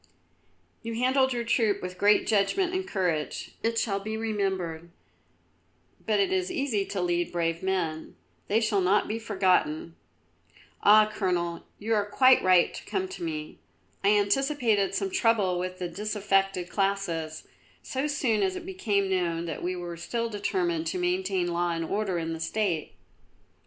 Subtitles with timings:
[0.81, 3.51] "You handled your troop with great judgment and courage.
[3.61, 4.89] It shall be remembered.
[6.07, 8.15] But it is easy to lead brave men;
[8.47, 9.95] they shall not be forgotten.
[10.81, 13.59] Ah, Colonel, you are quite right to come to me.
[14.03, 17.47] I anticipated some trouble with the disaffected classes,
[17.83, 21.85] so soon as it became known that we were still determined to maintain law and
[21.85, 22.93] order in the State."